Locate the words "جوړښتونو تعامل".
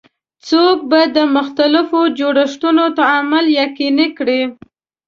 2.19-3.45